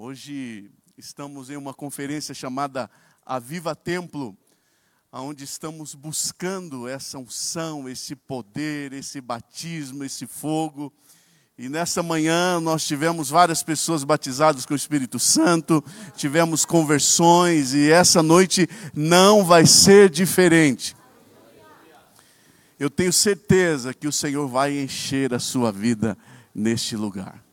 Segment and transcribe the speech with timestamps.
[0.00, 2.88] Hoje estamos em uma conferência chamada
[3.26, 4.38] Aviva Templo,
[5.12, 10.92] onde estamos buscando essa unção, esse poder, esse batismo, esse fogo.
[11.58, 15.84] E nessa manhã nós tivemos várias pessoas batizadas com o Espírito Santo,
[16.14, 20.94] tivemos conversões e essa noite não vai ser diferente.
[22.78, 26.16] Eu tenho certeza que o Senhor vai encher a sua vida
[26.54, 27.44] neste lugar.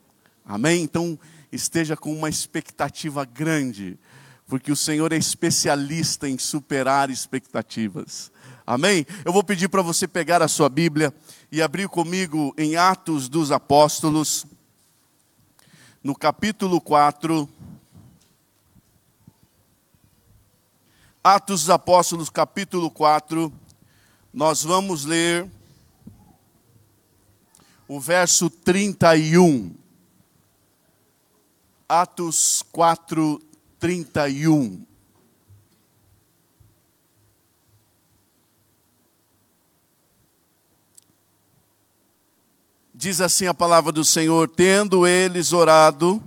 [0.46, 0.84] Amém?
[0.84, 1.18] Então,
[1.56, 3.98] esteja com uma expectativa grande,
[4.48, 8.32] porque o Senhor é especialista em superar expectativas.
[8.68, 9.06] Amém?
[9.24, 11.14] Eu vou pedir para você pegar a sua Bíblia
[11.52, 14.46] e abrir comigo em Atos dos Apóstolos,
[16.04, 17.48] no capítulo 4.
[21.24, 23.52] Atos dos Apóstolos, capítulo 4.
[24.34, 25.50] Nós vamos ler
[27.88, 29.85] o verso 31.
[31.88, 33.40] Atos 4,
[33.80, 34.84] 31.
[42.92, 46.24] Diz assim a palavra do Senhor: Tendo eles orado,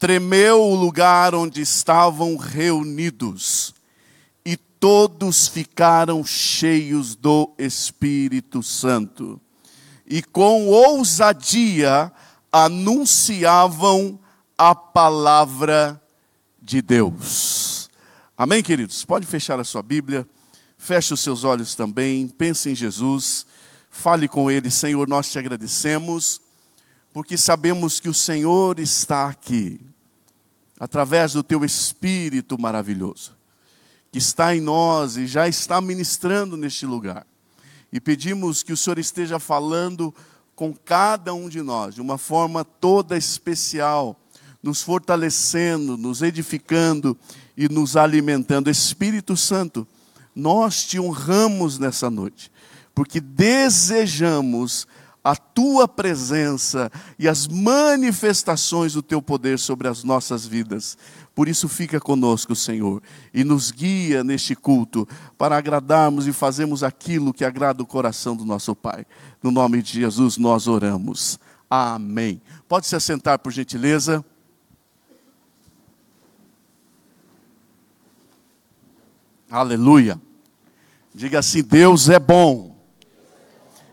[0.00, 3.72] tremeu o lugar onde estavam reunidos,
[4.44, 9.40] e todos ficaram cheios do Espírito Santo,
[10.04, 12.10] e com ousadia
[12.50, 14.18] anunciavam
[14.62, 15.98] a palavra
[16.60, 17.88] de Deus.
[18.36, 19.06] Amém, queridos?
[19.06, 20.28] Pode fechar a sua Bíblia,
[20.76, 23.46] feche os seus olhos também, pense em Jesus,
[23.90, 26.42] fale com Ele, Senhor, nós te agradecemos,
[27.10, 29.80] porque sabemos que o Senhor está aqui,
[30.78, 33.32] através do Teu Espírito maravilhoso,
[34.12, 37.26] que está em nós e já está ministrando neste lugar.
[37.90, 40.14] E pedimos que o Senhor esteja falando
[40.54, 44.19] com cada um de nós, de uma forma toda especial,
[44.62, 47.16] nos fortalecendo, nos edificando
[47.56, 48.70] e nos alimentando.
[48.70, 49.86] Espírito Santo,
[50.34, 52.50] nós te honramos nessa noite,
[52.94, 54.86] porque desejamos
[55.22, 60.96] a tua presença e as manifestações do teu poder sobre as nossas vidas.
[61.34, 63.02] Por isso, fica conosco, Senhor,
[63.32, 65.06] e nos guia neste culto
[65.36, 69.06] para agradarmos e fazermos aquilo que agrada o coração do nosso Pai.
[69.42, 71.38] No nome de Jesus nós oramos.
[71.68, 72.42] Amém.
[72.68, 74.24] Pode se assentar, por gentileza.
[79.50, 80.20] Aleluia.
[81.12, 82.78] Diga assim: Deus é bom.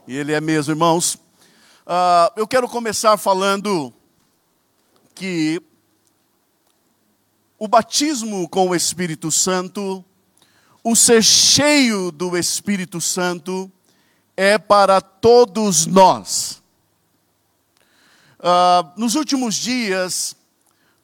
[0.08, 1.16] E Ele é mesmo, irmãos.
[1.16, 3.92] Uh, eu quero começar falando
[5.16, 5.60] que
[7.58, 10.06] o batismo com o Espírito Santo,
[10.84, 13.72] o ser cheio do Espírito Santo,
[14.36, 16.62] é para todos nós.
[18.40, 20.36] Uh, nos últimos dias,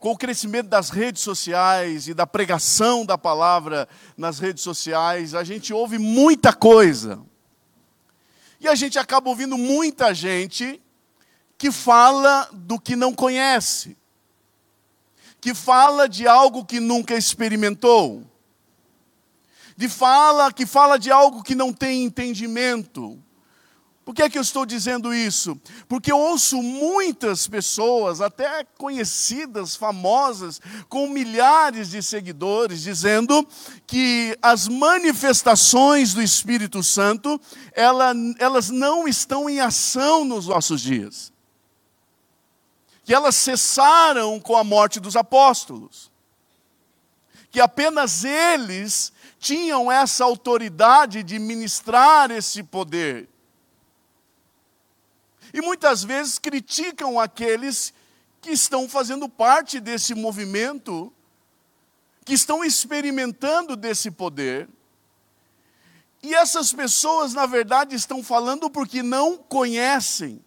[0.03, 3.87] com o crescimento das redes sociais e da pregação da palavra
[4.17, 7.21] nas redes sociais, a gente ouve muita coisa.
[8.59, 10.81] E a gente acaba ouvindo muita gente
[11.57, 13.95] que fala do que não conhece,
[15.39, 18.29] que fala de algo que nunca experimentou,
[19.77, 23.17] de fala que fala de algo que não tem entendimento,
[24.05, 25.57] por que é que eu estou dizendo isso?
[25.87, 30.59] Porque eu ouço muitas pessoas, até conhecidas, famosas,
[30.89, 33.47] com milhares de seguidores, dizendo
[33.87, 37.39] que as manifestações do Espírito Santo,
[37.71, 41.31] ela, elas não estão em ação nos nossos dias.
[43.05, 46.11] Que elas cessaram com a morte dos apóstolos.
[47.49, 53.29] Que apenas eles tinham essa autoridade de ministrar esse poder
[55.53, 57.93] e muitas vezes criticam aqueles
[58.41, 61.13] que estão fazendo parte desse movimento,
[62.25, 64.67] que estão experimentando desse poder.
[66.23, 70.43] E essas pessoas, na verdade, estão falando porque não conhecem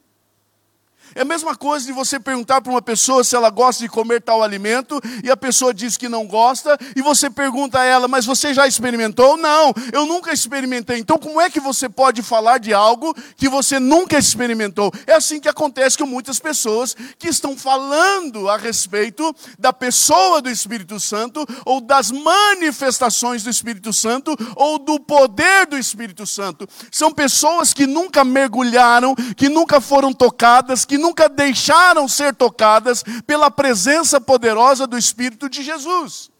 [1.16, 4.20] é a mesma coisa de você perguntar para uma pessoa se ela gosta de comer
[4.20, 8.26] tal alimento e a pessoa diz que não gosta e você pergunta a ela, mas
[8.26, 9.36] você já experimentou?
[9.38, 10.98] Não, eu nunca experimentei.
[10.98, 14.92] Então, como é que você pode falar de algo que você nunca experimentou?
[15.06, 20.50] É assim que acontece com muitas pessoas que estão falando a respeito da pessoa do
[20.50, 26.68] Espírito Santo ou das manifestações do Espírito Santo ou do poder do Espírito Santo.
[26.90, 33.04] São pessoas que nunca mergulharam, que nunca foram tocadas, que que nunca deixaram ser tocadas
[33.24, 36.30] pela presença poderosa do Espírito de Jesus.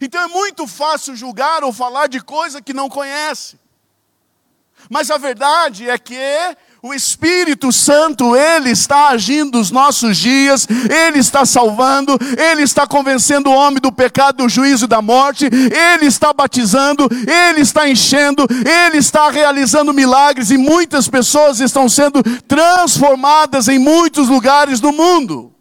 [0.00, 3.58] Então é muito fácil julgar ou falar de coisa que não conhece.
[4.90, 6.16] Mas a verdade é que
[6.86, 13.48] O Espírito Santo, ele está agindo nos nossos dias, ele está salvando, ele está convencendo
[13.48, 18.46] o homem do pecado, do juízo e da morte, ele está batizando, ele está enchendo,
[18.86, 25.53] ele está realizando milagres e muitas pessoas estão sendo transformadas em muitos lugares do mundo.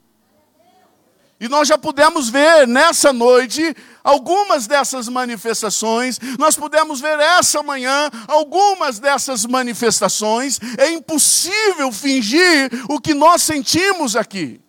[1.43, 8.09] E nós já pudemos ver nessa noite algumas dessas manifestações, nós pudemos ver essa manhã
[8.29, 10.57] algumas dessas manifestações.
[10.77, 14.61] É impossível fingir o que nós sentimos aqui.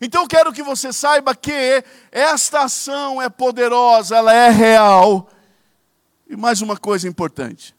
[0.00, 5.28] Então eu quero que você saiba que esta ação é poderosa, ela é real.
[6.26, 7.76] E mais uma coisa importante: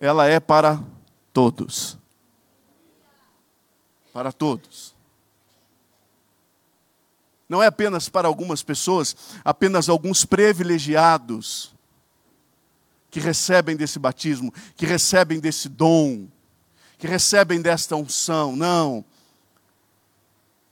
[0.00, 0.80] ela é para
[1.32, 1.98] todos.
[4.12, 4.94] Para todos.
[7.48, 9.14] Não é apenas para algumas pessoas,
[9.44, 11.74] apenas alguns privilegiados
[13.10, 16.26] que recebem desse batismo, que recebem desse dom,
[16.96, 18.56] que recebem desta unção.
[18.56, 19.04] Não.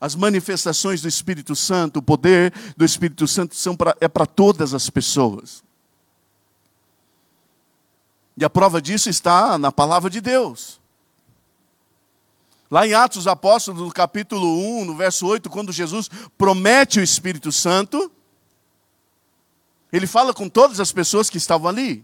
[0.00, 4.72] As manifestações do Espírito Santo, o poder do Espírito Santo são pra, é para todas
[4.72, 5.62] as pessoas.
[8.40, 10.80] E a prova disso está na palavra de Deus.
[12.70, 16.08] Lá em Atos Apóstolos, no capítulo 1, no verso 8, quando Jesus
[16.38, 18.10] promete o Espírito Santo,
[19.92, 22.02] ele fala com todas as pessoas que estavam ali.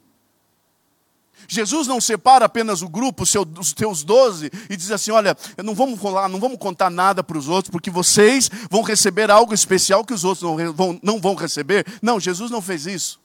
[1.48, 5.34] Jesus não separa apenas o grupo, os teus doze, e diz assim: olha,
[5.64, 9.54] não vamos falar, não vamos contar nada para os outros, porque vocês vão receber algo
[9.54, 11.86] especial que os outros não vão, não vão receber.
[12.02, 13.24] Não, Jesus não fez isso.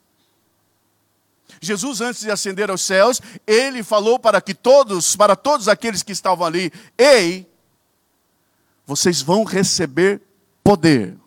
[1.60, 6.12] Jesus, antes de ascender aos céus, ele falou para que todos, para todos aqueles que
[6.12, 7.50] estavam ali, ei,
[8.86, 10.22] vocês vão receber
[10.64, 11.18] poder.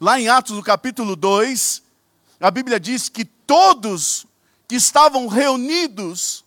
[0.00, 1.82] Lá em Atos, no capítulo 2,
[2.40, 4.26] a Bíblia diz que todos
[4.68, 6.44] que estavam reunidos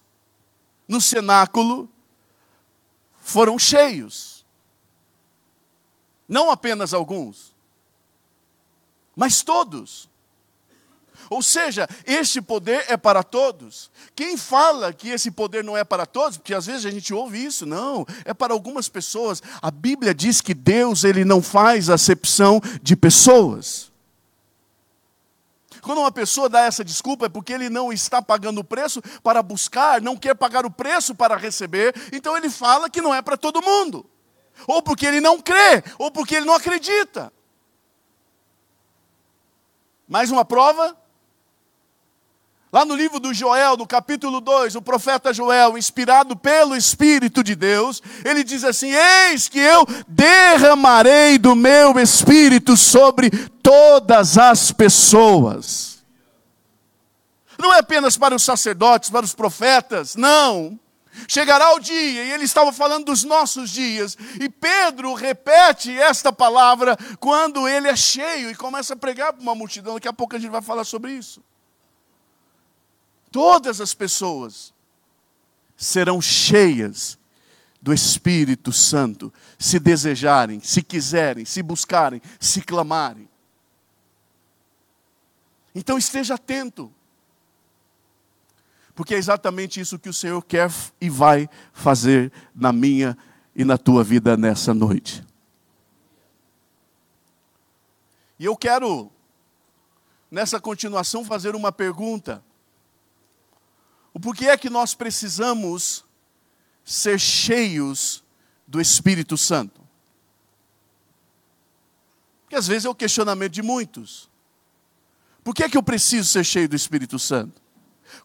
[0.88, 1.90] no cenáculo
[3.22, 4.46] foram cheios.
[6.28, 7.56] Não apenas alguns,
[9.16, 10.09] mas todos.
[11.30, 13.92] Ou seja, este poder é para todos.
[14.16, 17.44] Quem fala que esse poder não é para todos, porque às vezes a gente ouve
[17.44, 19.42] isso, não, é para algumas pessoas.
[19.62, 23.90] A Bíblia diz que Deus ele não faz acepção de pessoas.
[25.82, 29.42] Quando uma pessoa dá essa desculpa é porque ele não está pagando o preço para
[29.42, 33.38] buscar, não quer pagar o preço para receber, então ele fala que não é para
[33.38, 34.06] todo mundo.
[34.68, 37.32] Ou porque ele não crê, ou porque ele não acredita.
[40.08, 40.98] Mais uma prova?
[42.72, 47.56] Lá no livro do Joel, no capítulo 2, o profeta Joel, inspirado pelo Espírito de
[47.56, 53.32] Deus, ele diz assim: Eis que eu derramarei do meu espírito sobre
[53.64, 56.04] todas as pessoas.
[57.58, 60.80] Não é apenas para os sacerdotes, para os profetas, não.
[61.28, 66.96] Chegará o dia, e ele estava falando dos nossos dias, e Pedro repete esta palavra
[67.20, 69.96] quando ele é cheio e começa a pregar para uma multidão.
[69.96, 71.44] Daqui a pouco a gente vai falar sobre isso.
[73.32, 74.74] Todas as pessoas
[75.76, 77.18] serão cheias
[77.82, 83.30] do Espírito Santo, se desejarem, se quiserem, se buscarem, se clamarem.
[85.74, 86.94] Então esteja atento,
[88.94, 90.70] porque é exatamente isso que o Senhor quer
[91.00, 93.18] e vai fazer na minha
[93.56, 95.24] e na tua vida nessa noite.
[98.38, 99.12] E eu quero,
[100.30, 102.44] nessa continuação, fazer uma pergunta.
[104.20, 106.04] O porquê é que nós precisamos
[106.84, 108.22] ser cheios
[108.68, 109.80] do Espírito Santo?
[112.42, 114.30] Porque às vezes é o questionamento de muitos.
[115.42, 117.62] Por que é que eu preciso ser cheio do Espírito Santo?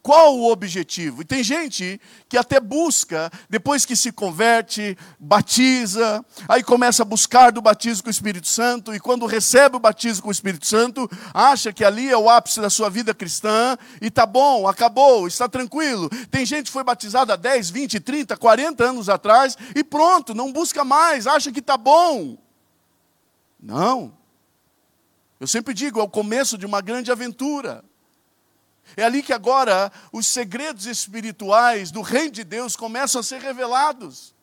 [0.02, 1.22] Qual o objetivo?
[1.22, 7.50] E tem gente que até busca, depois que se converte, batiza, aí começa a buscar
[7.50, 11.08] do batismo com o Espírito Santo, e quando recebe o batismo com o Espírito Santo,
[11.32, 15.48] acha que ali é o ápice da sua vida cristã, e tá bom, acabou, está
[15.48, 16.08] tranquilo.
[16.30, 20.52] Tem gente que foi batizada há 10, 20, 30, 40 anos atrás, e pronto, não
[20.52, 22.36] busca mais, acha que tá bom.
[23.60, 24.12] Não.
[25.40, 27.84] Eu sempre digo, é o começo de uma grande aventura.
[28.96, 34.34] É ali que agora os segredos espirituais do reino de Deus começam a ser revelados.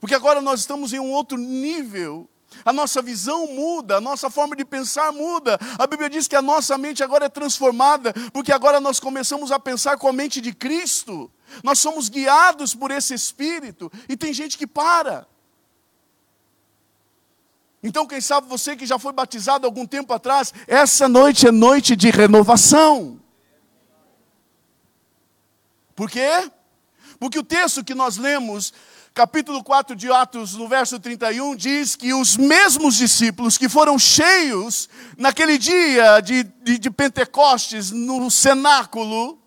[0.00, 2.28] Porque agora nós estamos em um outro nível.
[2.64, 5.58] A nossa visão muda, a nossa forma de pensar muda.
[5.78, 9.58] A Bíblia diz que a nossa mente agora é transformada, porque agora nós começamos a
[9.58, 11.30] pensar com a mente de Cristo.
[11.62, 15.26] Nós somos guiados por esse Espírito, e tem gente que para.
[17.82, 21.94] Então, quem sabe você que já foi batizado algum tempo atrás, essa noite é noite
[21.94, 23.20] de renovação.
[25.94, 26.50] Por quê?
[27.18, 28.72] Porque o texto que nós lemos,
[29.14, 34.88] capítulo 4 de Atos, no verso 31, diz que os mesmos discípulos que foram cheios
[35.16, 39.38] naquele dia de, de, de Pentecostes, no cenáculo,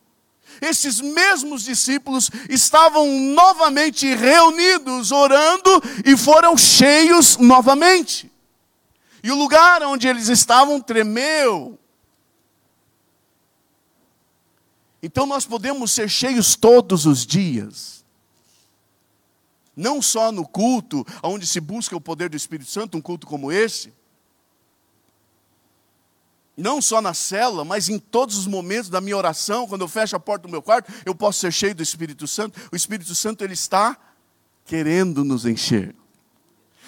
[0.62, 8.32] esses mesmos discípulos estavam novamente reunidos, orando, e foram cheios novamente.
[9.22, 11.78] E o lugar onde eles estavam tremeu.
[15.02, 18.06] Então nós podemos ser cheios todos os dias.
[19.76, 23.52] Não só no culto, onde se busca o poder do Espírito Santo, um culto como
[23.52, 23.94] esse,
[26.58, 30.16] não só na cela, mas em todos os momentos da minha oração, quando eu fecho
[30.16, 32.60] a porta do meu quarto, eu posso ser cheio do Espírito Santo.
[32.72, 33.96] O Espírito Santo ele está
[34.66, 35.96] querendo nos encher.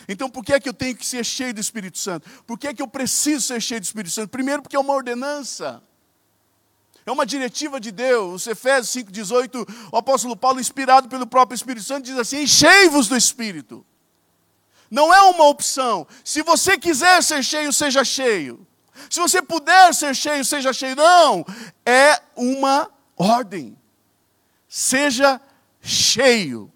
[0.07, 2.27] Então, por que é que eu tenho que ser cheio do Espírito Santo?
[2.47, 4.29] Por que é que eu preciso ser cheio do Espírito Santo?
[4.29, 5.83] Primeiro, porque é uma ordenança.
[7.09, 8.45] É uma diretiva de Deus.
[8.45, 13.83] Efésios 5,18, o apóstolo Paulo, inspirado pelo próprio Espírito Santo, diz assim: enchei-vos do Espírito.
[14.91, 16.05] Não é uma opção.
[16.23, 18.63] Se você quiser ser cheio, seja cheio.
[19.09, 20.95] Se você puder ser cheio, seja cheio.
[20.95, 21.43] Não,
[21.83, 23.75] é uma ordem.
[24.67, 25.41] Seja
[25.81, 26.71] cheio.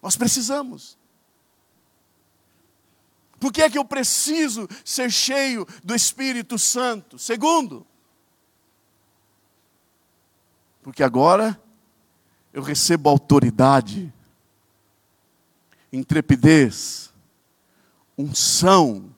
[0.00, 0.96] Nós precisamos.
[3.40, 7.18] Por que é que eu preciso ser cheio do Espírito Santo?
[7.18, 7.84] Segundo,
[10.86, 11.60] porque agora
[12.52, 14.14] eu recebo autoridade,
[15.92, 17.12] intrepidez,
[18.16, 19.12] unção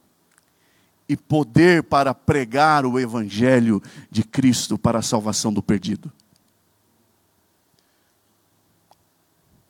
[1.06, 6.10] e poder para pregar o Evangelho de Cristo para a salvação do perdido.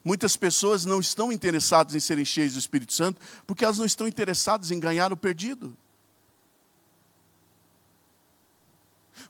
[0.05, 4.07] Muitas pessoas não estão interessadas em serem cheias do Espírito Santo porque elas não estão
[4.07, 5.77] interessadas em ganhar o perdido.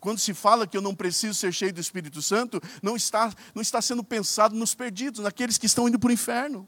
[0.00, 3.62] Quando se fala que eu não preciso ser cheio do Espírito Santo, não está, não
[3.62, 6.66] está sendo pensado nos perdidos, naqueles que estão indo para o inferno.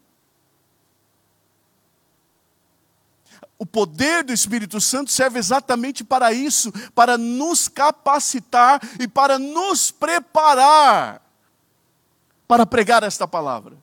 [3.59, 9.91] O poder do Espírito Santo serve exatamente para isso, para nos capacitar e para nos
[9.91, 11.23] preparar
[12.51, 13.77] para pregar esta palavra.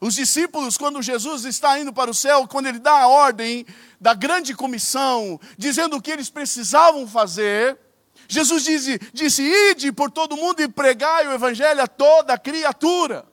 [0.00, 3.66] Os discípulos, quando Jesus está indo para o céu, quando ele dá a ordem
[4.00, 7.78] da grande comissão, dizendo o que eles precisavam fazer,
[8.26, 13.28] Jesus disse, disse: Ide por todo mundo e pregai o evangelho a toda criatura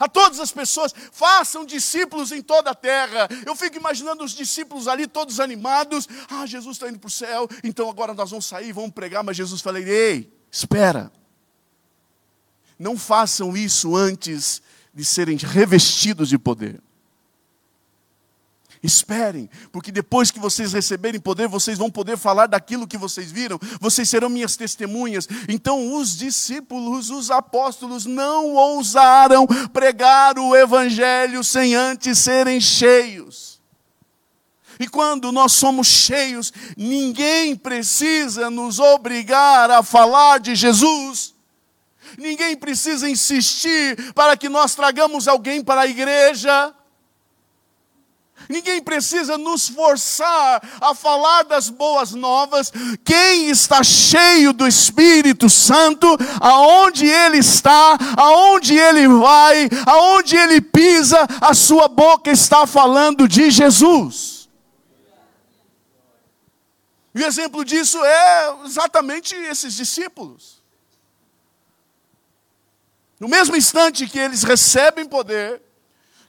[0.00, 3.28] a todas as pessoas, façam discípulos em toda a terra.
[3.44, 6.08] Eu fico imaginando os discípulos ali, todos animados.
[6.30, 9.22] Ah, Jesus está indo para o céu, então agora nós vamos sair, vamos pregar.
[9.22, 11.12] Mas Jesus falou: Ei, espera.
[12.78, 16.80] Não façam isso antes de serem revestidos de poder.
[18.82, 23.60] Esperem, porque depois que vocês receberem poder, vocês vão poder falar daquilo que vocês viram,
[23.78, 25.28] vocês serão minhas testemunhas.
[25.48, 33.60] Então, os discípulos, os apóstolos, não ousaram pregar o evangelho sem antes serem cheios.
[34.78, 41.34] E quando nós somos cheios, ninguém precisa nos obrigar a falar de Jesus.
[42.18, 46.74] Ninguém precisa insistir para que nós tragamos alguém para a igreja.
[48.48, 52.72] Ninguém precisa nos forçar a falar das boas novas.
[53.04, 56.06] Quem está cheio do Espírito Santo,
[56.40, 63.50] aonde ele está, aonde ele vai, aonde ele pisa, a sua boca está falando de
[63.50, 64.48] Jesus.
[67.14, 70.59] E o exemplo disso é exatamente esses discípulos.
[73.20, 75.60] No mesmo instante que eles recebem poder,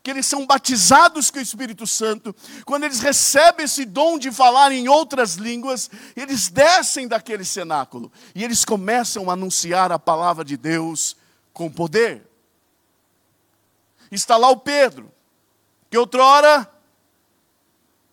[0.03, 4.73] que eles são batizados com o Espírito Santo, quando eles recebem esse dom de falar
[4.73, 10.57] em outras línguas, eles descem daquele cenáculo e eles começam a anunciar a palavra de
[10.57, 11.15] Deus
[11.53, 12.27] com poder.
[14.11, 15.09] Está lá o Pedro,
[15.89, 16.69] que outrora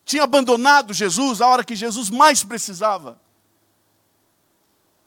[0.04, 3.20] tinha abandonado Jesus a hora que Jesus mais precisava.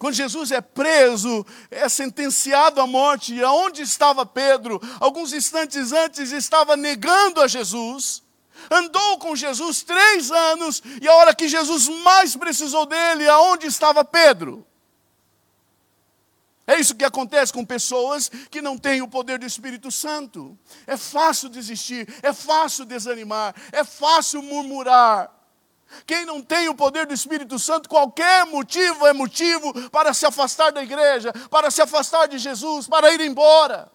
[0.02, 4.82] Quando Jesus é preso, é sentenciado à morte, e aonde estava Pedro?
[5.00, 8.24] Alguns instantes antes estava negando a Jesus.
[8.72, 14.04] Andou com Jesus três anos, e a hora que Jesus mais precisou dele, aonde estava
[14.04, 14.66] Pedro?
[16.66, 20.58] É isso que acontece com pessoas que não têm o poder do Espírito Santo.
[20.88, 25.41] É fácil desistir, é fácil desanimar, é fácil murmurar.
[26.06, 30.72] Quem não tem o poder do Espírito Santo, qualquer motivo é motivo para se afastar
[30.72, 33.90] da igreja, para se afastar de Jesus, para ir embora.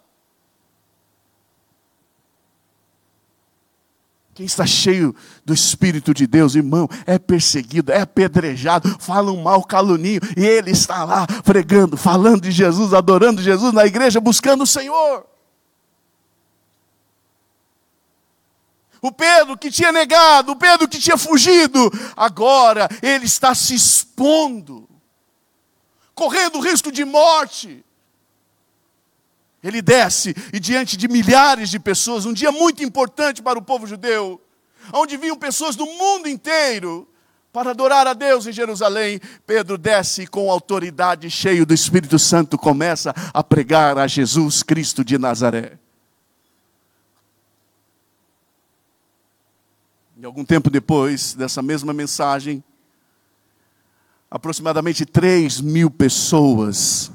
[4.37, 10.21] Quem está cheio do Espírito de Deus, irmão, é perseguido, é apedrejado, falam mal, caluninho,
[10.37, 15.25] e ele está lá pregando, falando de Jesus, adorando Jesus na igreja, buscando o Senhor.
[19.07, 24.89] O Pedro que tinha negado, o Pedro que tinha fugido, agora ele está se expondo,
[26.13, 27.85] correndo risco de morte.
[29.63, 33.87] Ele desce e diante de milhares de pessoas, um dia muito importante para o povo
[33.87, 34.41] judeu,
[34.93, 37.09] onde vinham pessoas do mundo inteiro
[37.53, 43.15] para adorar a Deus em Jerusalém, Pedro desce com autoridade, cheio do Espírito Santo, começa
[43.33, 45.79] a pregar a Jesus Cristo de Nazaré.
[50.19, 52.65] E algum tempo depois dessa mesma mensagem,
[54.31, 57.13] aproximadamente 3 mil pessoas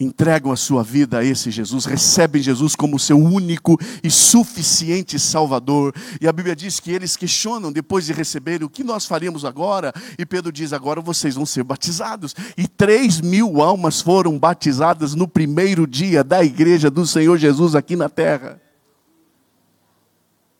[0.00, 5.94] entregam a sua vida a esse Jesus, recebem Jesus como seu único e suficiente Salvador.
[6.20, 9.92] E a Bíblia diz que eles questionam depois de receber o que nós faríamos agora.
[10.18, 12.34] E Pedro diz: agora vocês vão ser batizados.
[12.56, 17.94] E 3 mil almas foram batizadas no primeiro dia da igreja do Senhor Jesus aqui
[17.94, 18.60] na terra.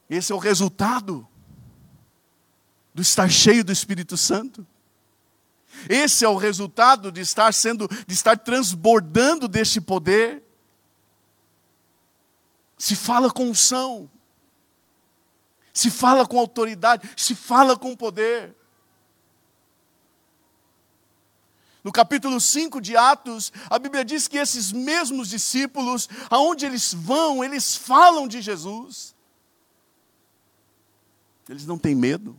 [0.08, 1.26] Esse é o resultado
[2.98, 4.66] do estar cheio do Espírito Santo.
[5.88, 10.42] Esse é o resultado de estar sendo, de estar transbordando deste poder.
[12.76, 14.10] Se fala com unção,
[15.72, 18.52] se fala com autoridade, se fala com poder.
[21.84, 27.44] No capítulo 5 de Atos, a Bíblia diz que esses mesmos discípulos, aonde eles vão,
[27.44, 29.14] eles falam de Jesus.
[31.48, 32.36] Eles não têm medo.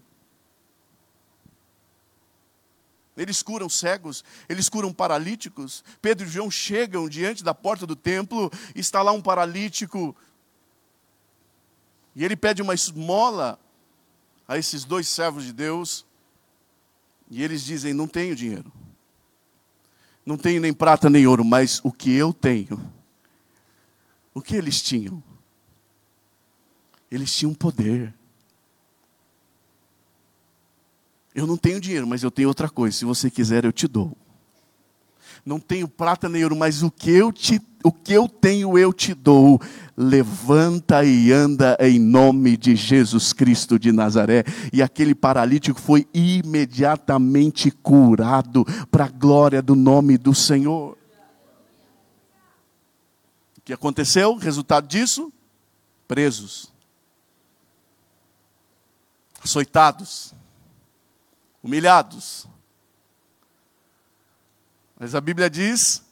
[3.19, 5.83] Eles curam cegos, eles curam paralíticos.
[6.01, 10.15] Pedro e João chegam diante da porta do templo, está lá um paralítico.
[12.15, 13.59] E ele pede uma esmola
[14.47, 16.05] a esses dois servos de Deus.
[17.29, 18.71] E eles dizem: Não tenho dinheiro.
[20.25, 22.79] Não tenho nem prata nem ouro, mas o que eu tenho.
[24.33, 25.21] O que eles tinham?
[27.11, 28.13] Eles tinham poder.
[31.39, 32.97] Eu não tenho dinheiro, mas eu tenho outra coisa.
[32.97, 34.11] Se você quiser, eu te dou.
[35.45, 38.91] Não tenho prata nem ouro, mas o que eu, te, o que eu tenho, eu
[38.91, 39.57] te dou.
[39.95, 44.43] Levanta e anda em nome de Jesus Cristo de Nazaré.
[44.73, 50.97] E aquele paralítico foi imediatamente curado para a glória do nome do Senhor.
[53.57, 54.35] O que aconteceu?
[54.35, 55.31] Resultado disso?
[56.05, 56.69] Presos,
[59.41, 60.37] açoitados
[61.63, 62.47] humilhados.
[64.99, 66.03] Mas a Bíblia diz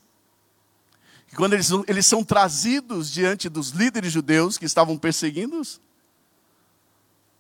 [1.28, 5.82] que quando eles, eles são trazidos diante dos líderes judeus que estavam perseguindo-os,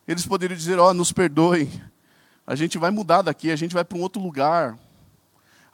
[0.07, 1.71] eles poderiam dizer: Ó, oh, nos perdoem,
[2.45, 4.77] a gente vai mudar daqui, a gente vai para um outro lugar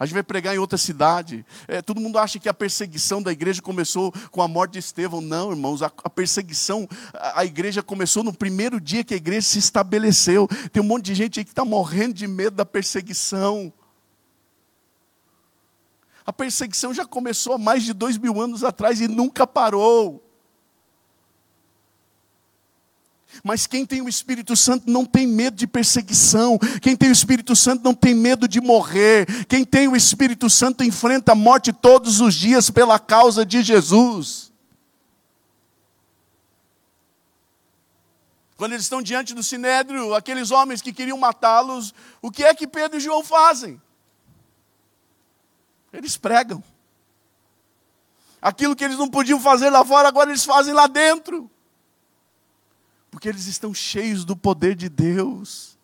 [0.03, 1.45] a gente vai pregar em outra cidade.
[1.65, 5.21] É, todo mundo acha que a perseguição da igreja começou com a morte de Estevão.
[5.21, 9.47] Não, irmãos, a, a perseguição, a, a, igreja começou no primeiro dia que a igreja
[9.47, 10.45] se estabeleceu.
[10.73, 13.71] Tem um monte de gente aí que está morrendo de medo da perseguição.
[16.25, 20.22] A perseguição já começou há mais de dois mil anos atrás e nunca parou.
[23.41, 26.57] Mas quem tem o Espírito Santo não tem medo de perseguição.
[26.81, 29.45] Quem tem o Espírito Santo não tem medo de morrer.
[29.45, 34.51] Quem tem o Espírito Santo enfrenta a morte todos os dias pela causa de Jesus.
[38.55, 42.67] Quando eles estão diante do sinédrio, aqueles homens que queriam matá-los, o que é que
[42.67, 43.81] Pedro e João fazem?
[45.91, 46.63] Eles pregam.
[48.41, 51.49] Aquilo que eles não podiam fazer lá fora, agora eles fazem lá dentro
[53.13, 55.77] porque eles estão cheios do poder de Deus.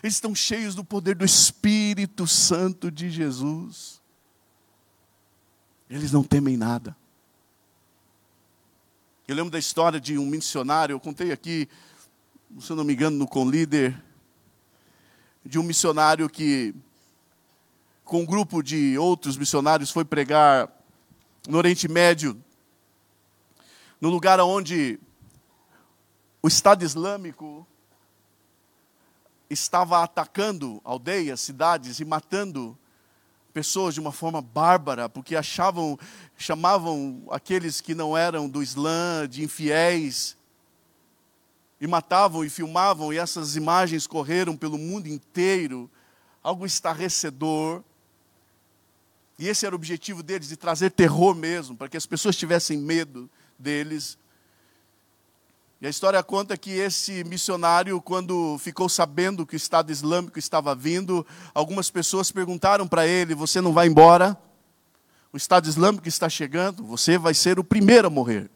[0.00, 4.00] Eles estão cheios do poder do Espírito Santo de Jesus.
[5.90, 6.96] Eles não temem nada.
[9.26, 11.68] Eu lembro da história de um missionário, eu contei aqui,
[12.60, 14.00] se eu não me engano, no Conlíder,
[15.44, 16.72] de um missionário que,
[18.04, 20.70] com um grupo de outros missionários, foi pregar
[21.48, 22.40] no Oriente Médio,
[24.00, 25.00] no lugar onde
[26.44, 27.66] o Estado Islâmico
[29.48, 32.76] estava atacando aldeias, cidades e matando
[33.54, 35.98] pessoas de uma forma bárbara, porque achavam,
[36.36, 40.36] chamavam aqueles que não eram do Islã de infiéis,
[41.80, 45.90] e matavam e filmavam, e essas imagens correram pelo mundo inteiro,
[46.42, 47.82] algo estarrecedor.
[49.38, 52.76] E esse era o objetivo deles, de trazer terror mesmo, para que as pessoas tivessem
[52.76, 54.18] medo deles.
[55.80, 60.74] E a história conta que esse missionário, quando ficou sabendo que o Estado Islâmico estava
[60.74, 64.38] vindo, algumas pessoas perguntaram para ele: Você não vai embora?
[65.32, 68.48] O Estado Islâmico está chegando, você vai ser o primeiro a morrer.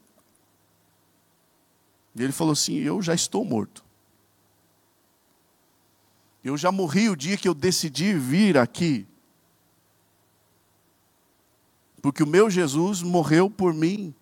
[2.15, 3.85] E ele falou assim: Eu já estou morto.
[6.43, 9.07] Eu já morri o dia que eu decidi vir aqui.
[12.01, 14.15] Porque o meu Jesus morreu por mim.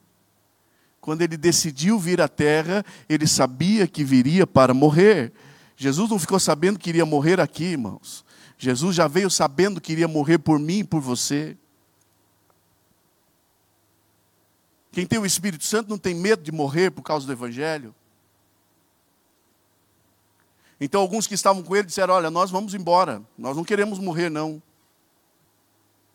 [1.07, 5.33] Quando ele decidiu vir à terra, ele sabia que viria para morrer.
[5.77, 8.25] Jesus não ficou sabendo que iria morrer aqui, irmãos.
[8.59, 11.57] Jesus já veio sabendo que iria morrer por mim e por você.
[14.90, 17.95] Quem tem o Espírito Santo não tem medo de morrer por causa do Evangelho.
[20.81, 24.29] Então alguns que estavam com ele disseram: Olha, nós vamos embora, nós não queremos morrer,
[24.29, 24.61] não.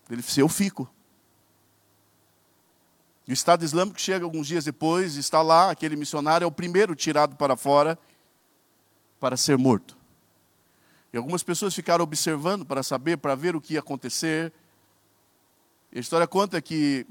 [0.10, 0.86] Ele disse: Eu fico.
[3.32, 7.38] O Estado Islâmico chega alguns dias depois, está lá, aquele missionário é o primeiro tirado
[7.38, 7.98] para fora
[9.22, 9.98] para ser morto.
[11.14, 14.52] E algumas pessoas ficaram observando para saber, para ver o que ia acontecer.
[15.94, 17.08] E a história conta que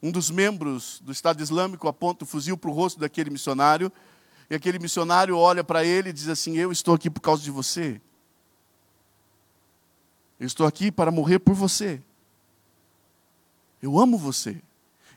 [0.00, 3.90] um dos membros do Estado Islâmico aponta o fuzil para o rosto daquele missionário
[4.48, 7.50] e aquele missionário olha para ele e diz assim: Eu estou aqui por causa de
[7.50, 8.00] você.
[10.38, 12.00] Eu estou aqui para morrer por você.
[13.82, 14.62] Eu amo você.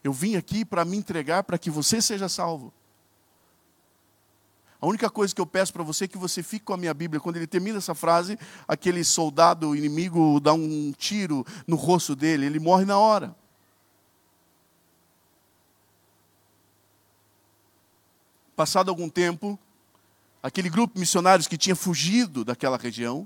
[0.04, 2.73] Eu vim aqui para me entregar para que você seja salvo.
[4.84, 6.93] A única coisa que eu peço para você é que você fique com a minha
[6.93, 7.21] Bíblia.
[7.21, 12.60] Quando ele termina essa frase, aquele soldado inimigo dá um tiro no rosto dele, ele
[12.60, 13.34] morre na hora.
[18.58, 19.58] Passado algum tempo,
[20.43, 23.26] aquele grupo de missionários que tinha fugido daquela região,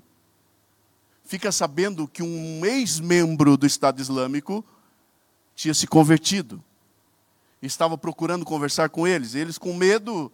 [1.25, 4.63] fica sabendo que um ex-membro do Estado Islâmico
[5.57, 6.63] tinha se convertido.
[7.61, 9.35] Estava procurando conversar com eles.
[9.35, 10.31] Eles, com medo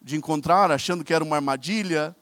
[0.00, 2.16] de encontrar, achando que era uma armadilha,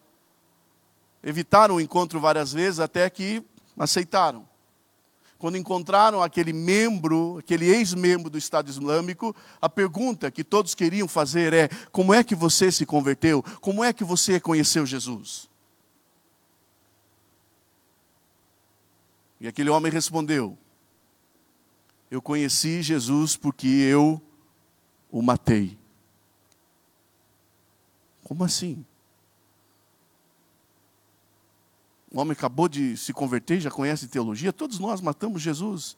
[1.23, 3.45] evitaram o encontro várias vezes até que
[3.79, 4.51] aceitaram
[5.41, 11.55] quando encontraram aquele membro, aquele ex-membro do Estado Islâmico, a pergunta que todos queriam fazer
[11.55, 13.43] é: como é que você se converteu?
[13.59, 15.49] Como é que você conheceu Jesus?
[19.41, 20.59] E aquele homem respondeu:
[22.11, 24.21] Eu conheci Jesus porque eu
[25.11, 25.79] o matei.
[28.25, 28.85] Como assim?
[32.13, 34.53] Um homem acabou de se converter, já conhece teologia.
[34.53, 35.97] Todos nós matamos Jesus.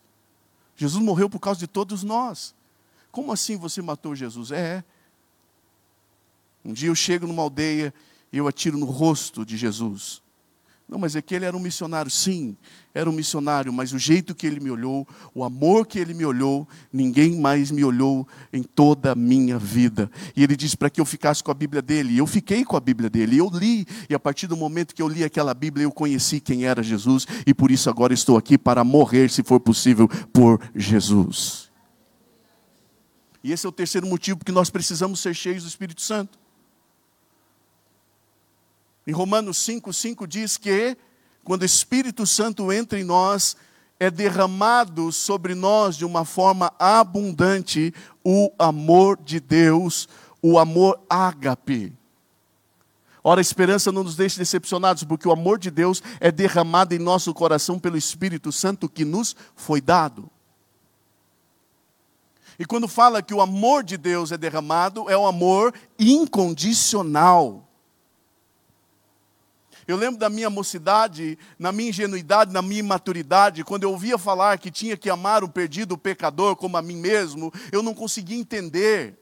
[0.77, 2.55] Jesus morreu por causa de todos nós.
[3.11, 4.51] Como assim você matou Jesus?
[4.51, 4.85] É.
[6.65, 7.93] Um dia eu chego numa aldeia
[8.31, 10.23] e eu atiro no rosto de Jesus.
[10.93, 12.11] Não, mas é que ele era um missionário.
[12.11, 12.55] Sim,
[12.93, 16.23] era um missionário, mas o jeito que ele me olhou, o amor que ele me
[16.23, 20.11] olhou, ninguém mais me olhou em toda a minha vida.
[20.37, 22.13] E ele disse para que eu ficasse com a Bíblia dele.
[22.13, 23.39] E eu fiquei com a Bíblia dele.
[23.39, 26.67] Eu li, e a partir do momento que eu li aquela Bíblia, eu conheci quem
[26.67, 31.71] era Jesus, e por isso agora estou aqui para morrer, se for possível, por Jesus.
[33.43, 36.42] E esse é o terceiro motivo porque nós precisamos ser cheios do Espírito Santo.
[39.07, 40.97] Em Romanos 5, 5 diz que
[41.45, 43.57] quando o Espírito Santo entra em nós,
[43.99, 47.93] é derramado sobre nós de uma forma abundante
[48.25, 50.09] o amor de Deus,
[50.41, 51.93] o amor ágape.
[53.25, 56.99] Ora, a esperança não nos deixe decepcionados, porque o amor de Deus é derramado em
[56.99, 60.29] nosso coração pelo Espírito Santo que nos foi dado.
[62.59, 67.69] E quando fala que o amor de Deus é derramado, é um amor incondicional.
[69.87, 74.59] Eu lembro da minha mocidade, na minha ingenuidade, na minha imaturidade, quando eu ouvia falar
[74.59, 78.39] que tinha que amar o perdido, o pecador, como a mim mesmo, eu não conseguia
[78.39, 79.19] entender.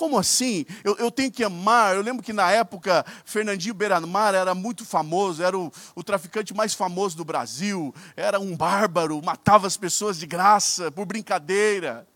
[0.00, 0.64] Como assim?
[0.82, 1.94] Eu, eu, tenho que amar.
[1.94, 6.72] Eu lembro que na época Fernandinho Beiramar era muito famoso, era o, o, traficante mais
[6.72, 12.06] famoso do Brasil, era um bárbaro, matava as pessoas de graça, por brincadeira.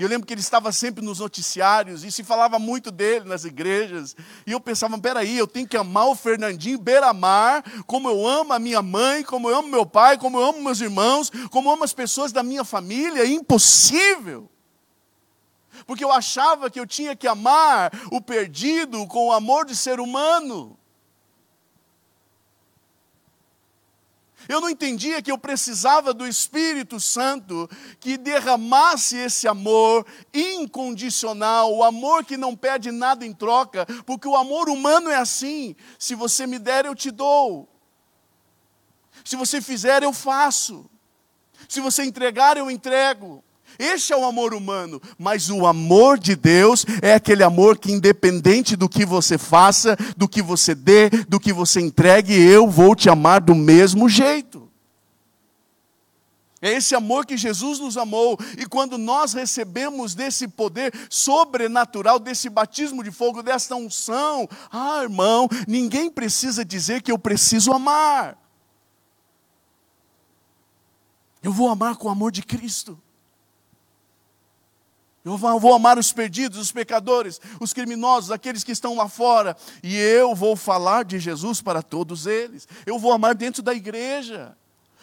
[0.00, 3.44] E eu lembro que ele estava sempre nos noticiários e se falava muito dele nas
[3.44, 4.16] igrejas.
[4.46, 8.58] E eu pensava, peraí, eu tenho que amar o Fernandinho Beiramar, como eu amo a
[8.58, 11.84] minha mãe, como eu amo meu pai, como eu amo meus irmãos, como eu amo
[11.84, 13.26] as pessoas da minha família.
[13.26, 14.50] Impossível.
[15.86, 20.00] Porque eu achava que eu tinha que amar o perdido com o amor de ser
[20.00, 20.79] humano.
[24.48, 31.84] Eu não entendia que eu precisava do Espírito Santo que derramasse esse amor incondicional, o
[31.84, 36.46] amor que não pede nada em troca, porque o amor humano é assim: se você
[36.46, 37.68] me der, eu te dou.
[39.24, 40.88] Se você fizer, eu faço.
[41.68, 43.44] Se você entregar, eu entrego.
[43.80, 48.76] Este é o amor humano, mas o amor de Deus é aquele amor que, independente
[48.76, 53.08] do que você faça, do que você dê, do que você entregue, eu vou te
[53.08, 54.68] amar do mesmo jeito.
[56.60, 62.50] É esse amor que Jesus nos amou, e quando nós recebemos desse poder sobrenatural, desse
[62.50, 68.36] batismo de fogo, dessa unção, ah, irmão, ninguém precisa dizer que eu preciso amar.
[71.42, 73.00] Eu vou amar com o amor de Cristo.
[75.22, 79.94] Eu vou amar os perdidos, os pecadores, os criminosos, aqueles que estão lá fora, e
[79.94, 82.66] eu vou falar de Jesus para todos eles.
[82.86, 84.56] Eu vou amar dentro da igreja.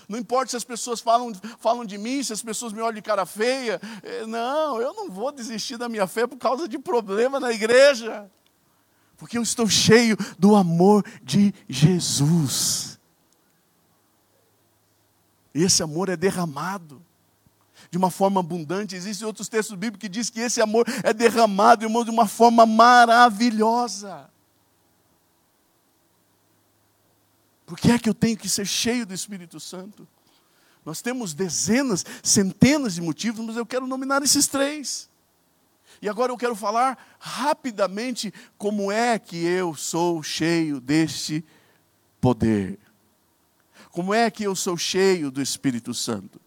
[0.09, 3.01] Não importa se as pessoas falam, falam de mim, se as pessoas me olham de
[3.01, 3.79] cara feia.
[4.01, 8.31] É, não, eu não vou desistir da minha fé por causa de problema na igreja.
[9.17, 12.97] Porque eu estou cheio do amor de Jesus.
[15.53, 17.05] Esse amor é derramado
[17.89, 18.95] de uma forma abundante.
[18.95, 24.29] Existem outros textos bíblicos que dizem que esse amor é derramado de uma forma maravilhosa.
[27.65, 30.07] Por que é que eu tenho que ser cheio do Espírito Santo?
[30.85, 35.09] Nós temos dezenas, centenas de motivos, mas eu quero nominar esses três.
[36.01, 41.43] E agora eu quero falar rapidamente como é que eu sou cheio deste
[42.21, 42.79] poder.
[43.91, 46.39] Como é que eu sou cheio do Espírito Santo?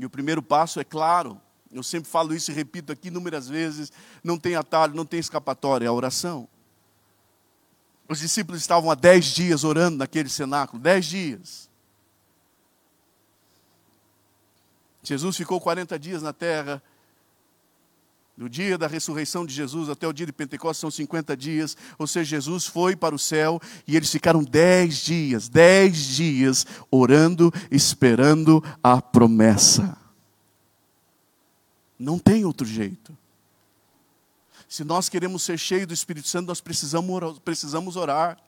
[0.00, 1.38] E o primeiro passo é claro,
[1.70, 3.92] eu sempre falo isso e repito aqui inúmeras vezes:
[4.24, 6.48] não tem atalho, não tem escapatória, é a oração.
[8.08, 11.68] Os discípulos estavam há dez dias orando naquele cenáculo, dez dias.
[15.02, 16.82] Jesus ficou 40 dias na terra.
[18.40, 21.76] Do dia da ressurreição de Jesus até o dia de Pentecostes são 50 dias.
[21.98, 27.52] Ou seja, Jesus foi para o céu e eles ficaram 10 dias, 10 dias orando,
[27.70, 29.94] esperando a promessa.
[31.98, 33.14] Não tem outro jeito.
[34.66, 38.38] Se nós queremos ser cheios do Espírito Santo, nós precisamos orar, precisamos orar.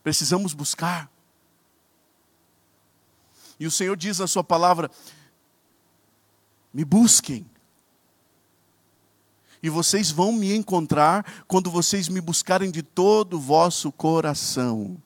[0.00, 1.10] Precisamos buscar.
[3.58, 4.88] E o Senhor diz na sua palavra:
[6.72, 7.52] me busquem.
[9.64, 15.02] E vocês vão me encontrar quando vocês me buscarem de todo o vosso coração.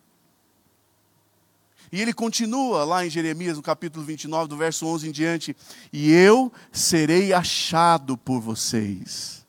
[1.93, 5.57] E ele continua lá em Jeremias, no capítulo 29, do verso 11 em diante:
[5.93, 9.47] E eu serei achado por vocês.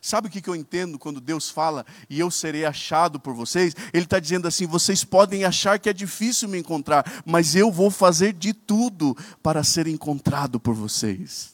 [0.00, 3.72] Sabe o que eu entendo quando Deus fala, e eu serei achado por vocês?
[3.92, 7.88] Ele está dizendo assim: vocês podem achar que é difícil me encontrar, mas eu vou
[7.88, 11.52] fazer de tudo para ser encontrado por vocês.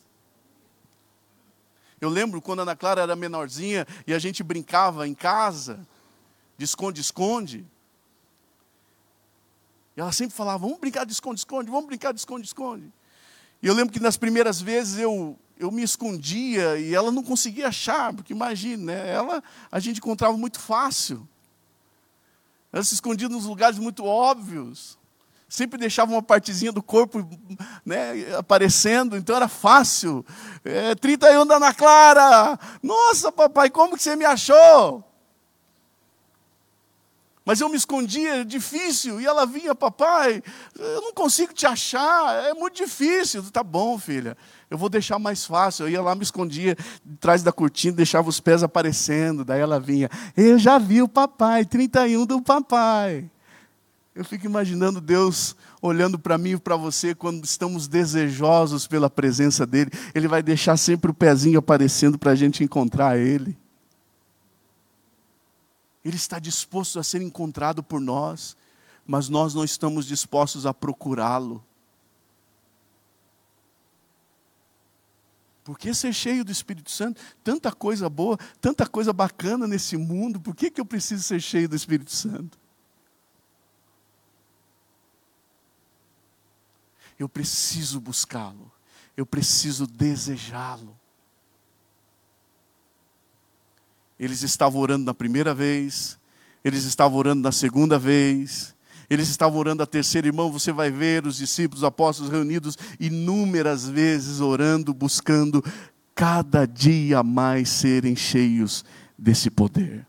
[2.00, 5.86] Eu lembro quando a Ana Clara era menorzinha e a gente brincava em casa,
[6.56, 7.66] de esconde-esconde.
[9.96, 12.92] E ela sempre falava: vamos brincar de esconde-esconde, vamos brincar de esconde-esconde.
[13.62, 17.68] E eu lembro que nas primeiras vezes eu, eu me escondia e ela não conseguia
[17.68, 19.10] achar, porque imagine, né?
[19.10, 21.28] ela a gente encontrava muito fácil.
[22.72, 24.97] Ela se escondia nos lugares muito óbvios.
[25.48, 27.26] Sempre deixava uma partezinha do corpo
[27.84, 30.24] né, aparecendo, então era fácil.
[30.62, 32.58] É, 31 da Ana Clara!
[32.82, 35.02] Nossa, papai, como que você me achou?
[37.48, 40.42] Mas eu me escondia, difícil, e ela vinha, papai,
[40.78, 43.42] eu não consigo te achar, é muito difícil.
[43.50, 44.36] Tá bom, filha,
[44.70, 45.86] eu vou deixar mais fácil.
[45.86, 46.76] Eu ia lá, me escondia
[47.14, 51.64] atrás da cortina, deixava os pés aparecendo, daí ela vinha, eu já vi o papai,
[51.64, 53.30] 31 do papai.
[54.18, 59.64] Eu fico imaginando Deus olhando para mim e para você quando estamos desejosos pela presença
[59.64, 59.92] dEle.
[60.12, 63.56] Ele vai deixar sempre o pezinho aparecendo para a gente encontrar Ele.
[66.04, 68.56] Ele está disposto a ser encontrado por nós,
[69.06, 71.64] mas nós não estamos dispostos a procurá-lo.
[75.62, 77.20] Por que ser cheio do Espírito Santo?
[77.44, 81.68] Tanta coisa boa, tanta coisa bacana nesse mundo, por que, que eu preciso ser cheio
[81.68, 82.58] do Espírito Santo?
[87.18, 88.70] Eu preciso buscá-lo,
[89.16, 90.96] eu preciso desejá-lo.
[94.18, 96.18] Eles estavam orando na primeira vez,
[96.64, 98.74] eles estavam orando na segunda vez,
[99.10, 100.52] eles estavam orando a terceira, irmão.
[100.52, 105.64] Você vai ver os discípulos, os apóstolos reunidos inúmeras vezes orando, buscando
[106.14, 108.84] cada dia mais serem cheios
[109.16, 110.06] desse poder.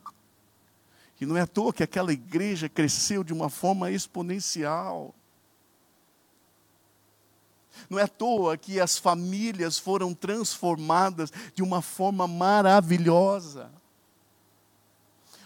[1.22, 5.14] E não é à toa que aquela igreja cresceu de uma forma exponencial.
[7.90, 13.72] Não é à toa que as famílias foram transformadas de uma forma maravilhosa.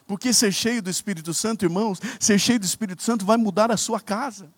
[0.06, 3.77] Porque ser cheio do Espírito Santo, irmãos, ser cheio do Espírito Santo vai mudar a
[3.77, 4.51] sua casa.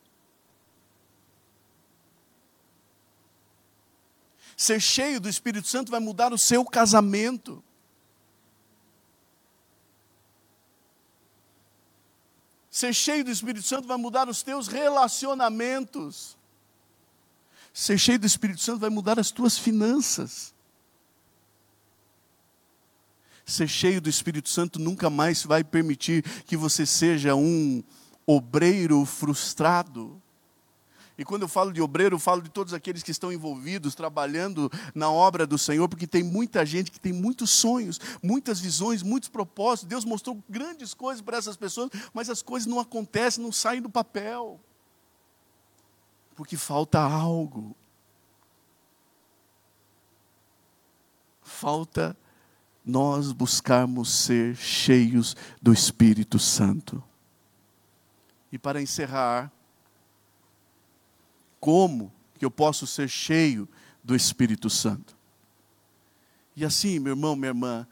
[4.58, 7.64] Ser cheio do Espírito Santo vai mudar o seu casamento.
[12.72, 16.35] Ser cheio do Espírito Santo vai mudar os teus relacionamentos.
[17.78, 20.56] Ser cheio do Espírito Santo vai mudar as tuas finanças.
[23.46, 27.84] Ser cheio do Espírito Santo nunca mais vai permitir que você seja um
[28.26, 30.22] obreiro frustrado.
[31.18, 34.72] E quando eu falo de obreiro, eu falo de todos aqueles que estão envolvidos, trabalhando
[34.94, 39.28] na obra do Senhor, porque tem muita gente que tem muitos sonhos, muitas visões, muitos
[39.28, 39.90] propósitos.
[39.90, 43.90] Deus mostrou grandes coisas para essas pessoas, mas as coisas não acontecem, não saem do
[43.90, 44.62] papel.
[46.36, 47.76] Porque falta algo.
[51.42, 52.18] Falta
[52.84, 57.04] nós buscarmos ser cheios do Espírito Santo.
[58.52, 59.52] E para encerrar,
[61.60, 63.68] como que eu posso ser cheio
[64.04, 65.18] do Espírito Santo?
[66.56, 67.88] E assim, meu irmão, minha irmã,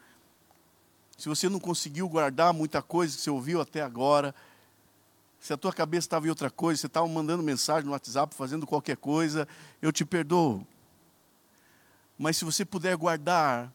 [1.17, 4.33] se você não conseguiu guardar muita coisa que você ouviu até agora,
[5.43, 8.65] se a tua cabeça estava em outra coisa, você estava mandando mensagem no WhatsApp, fazendo
[8.65, 9.45] qualquer coisa,
[9.81, 10.65] eu te perdoo.
[12.17, 13.69] Mas se você puder guardar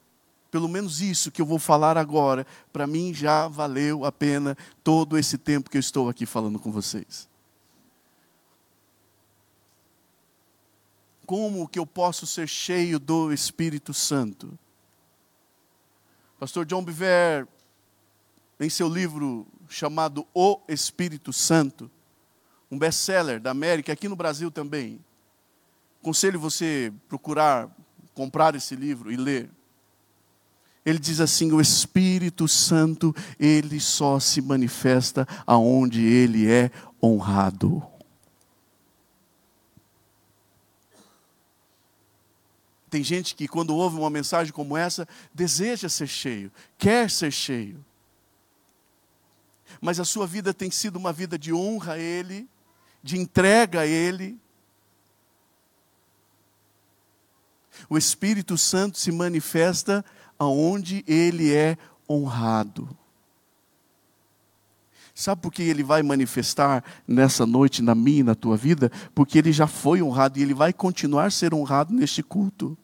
[0.51, 5.19] pelo menos isso que eu vou falar agora, para mim já valeu a pena todo
[5.19, 7.29] esse tempo que eu estou aqui falando com vocês.
[11.27, 14.59] Como que eu posso ser cheio do Espírito Santo?
[16.41, 17.47] Pastor John Biver,
[18.59, 21.91] em seu livro chamado O Espírito Santo,
[22.71, 25.01] um best-seller da América, aqui no Brasil também.
[26.01, 27.69] Aconselho você procurar
[28.19, 29.49] comprar esse livro e ler.
[30.85, 37.81] Ele diz assim: o Espírito Santo, ele só se manifesta aonde ele é honrado.
[42.91, 47.85] Tem gente que, quando ouve uma mensagem como essa, deseja ser cheio, quer ser cheio.
[49.81, 52.49] Mas a sua vida tem sido uma vida de honra a Ele,
[53.03, 54.39] de entrega a Ele.
[57.89, 60.05] O Espírito Santo se manifesta
[60.39, 61.77] aonde ele é
[62.09, 62.89] honrado.
[65.15, 68.91] Sabe por que ele vai manifestar nessa noite na minha e na tua vida?
[69.15, 72.79] Porque ele já foi honrado e ele vai continuar a ser honrado neste culto.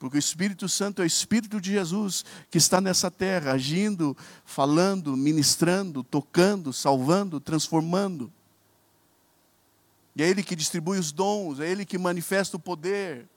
[0.00, 5.14] Porque o Espírito Santo é o Espírito de Jesus que está nessa terra, agindo, falando,
[5.14, 8.32] ministrando, tocando, salvando, transformando.
[10.16, 13.28] E é Ele que distribui os dons, é Ele que manifesta o poder.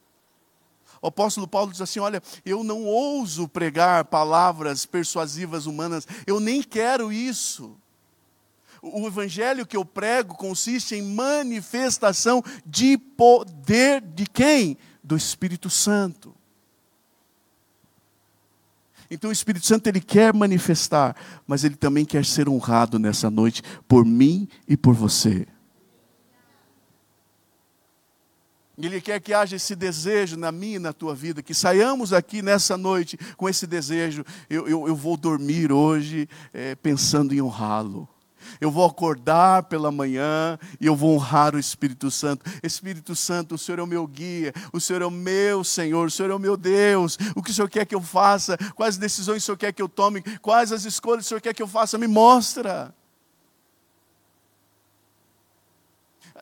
[1.01, 6.63] O apóstolo Paulo diz assim: Olha, eu não ouso pregar palavras persuasivas humanas, eu nem
[6.63, 7.75] quero isso.
[8.81, 14.77] O evangelho que eu prego consiste em manifestação de poder de quem?
[15.03, 16.33] Do Espírito Santo.
[19.13, 23.61] Então o Espírito Santo ele quer manifestar, mas ele também quer ser honrado nessa noite
[23.87, 25.47] por mim e por você.
[28.75, 32.41] Ele quer que haja esse desejo na minha e na tua vida, que saiamos aqui
[32.41, 34.25] nessa noite com esse desejo.
[34.49, 38.09] Eu, eu, eu vou dormir hoje é, pensando em honrá-lo.
[38.59, 42.45] Eu vou acordar pela manhã e eu vou honrar o Espírito Santo.
[42.61, 46.11] Espírito Santo, o Senhor é o meu guia, o Senhor é o meu Senhor, o
[46.11, 47.17] Senhor é o meu Deus.
[47.35, 48.57] O que o Senhor quer que eu faça?
[48.75, 50.21] Quais decisões o Senhor quer que eu tome?
[50.41, 51.97] Quais as escolhas o Senhor quer que eu faça?
[51.97, 52.93] Me mostra.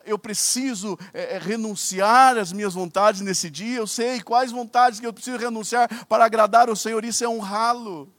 [0.04, 5.12] eu preciso é, renunciar às minhas vontades nesse dia, eu sei quais vontades que eu
[5.12, 8.12] preciso renunciar para agradar o Senhor, isso é honrá-lo,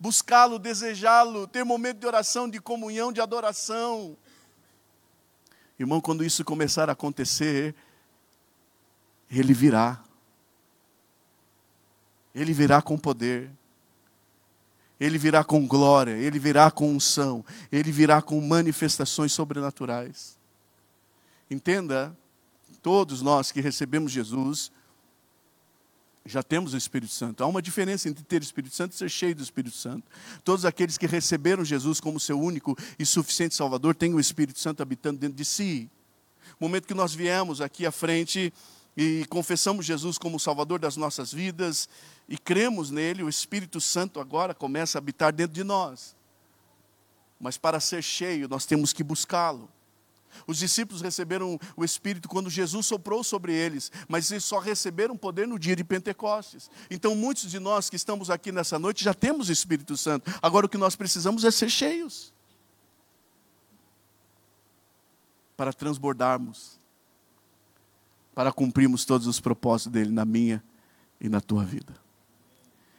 [0.00, 4.16] buscá-lo, desejá-lo, ter momento de oração, de comunhão, de adoração.
[5.78, 7.74] Irmão, quando isso começar a acontecer,
[9.30, 10.02] ele virá.
[12.34, 13.50] Ele virá com poder.
[14.98, 20.38] Ele virá com glória, ele virá com unção, ele virá com manifestações sobrenaturais.
[21.50, 22.14] Entenda,
[22.82, 24.70] todos nós que recebemos Jesus,
[26.24, 27.42] já temos o Espírito Santo.
[27.42, 30.04] Há uma diferença entre ter o Espírito Santo e ser cheio do Espírito Santo.
[30.44, 34.82] Todos aqueles que receberam Jesus como seu único e suficiente Salvador têm o Espírito Santo
[34.82, 35.90] habitando dentro de si.
[36.60, 38.52] No momento que nós viemos aqui à frente
[38.96, 41.88] e confessamos Jesus como o Salvador das nossas vidas
[42.28, 46.14] e cremos nele, o Espírito Santo agora começa a habitar dentro de nós.
[47.40, 49.70] Mas para ser cheio, nós temos que buscá-lo.
[50.46, 55.46] Os discípulos receberam o Espírito quando Jesus soprou sobre eles, mas eles só receberam poder
[55.46, 56.70] no dia de Pentecostes.
[56.90, 60.30] Então, muitos de nós que estamos aqui nessa noite já temos o Espírito Santo.
[60.42, 62.32] Agora, o que nós precisamos é ser cheios
[65.56, 66.80] para transbordarmos,
[68.34, 70.62] para cumprirmos todos os propósitos dele na minha
[71.20, 72.09] e na tua vida.